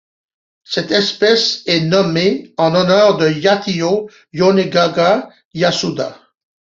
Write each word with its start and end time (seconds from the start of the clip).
Cette 0.63 0.89
espèce 0.89 1.61
est 1.67 1.81
nommée 1.81 2.55
en 2.57 2.71
l'honneur 2.71 3.17
de 3.17 3.29
Yatiyo 3.29 4.09
Yonenaga-Yassuda. 4.33 6.17